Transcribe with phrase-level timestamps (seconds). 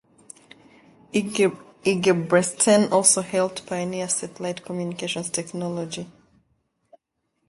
[1.19, 6.07] Ingebretsen also helped pioneer satellite communications technology.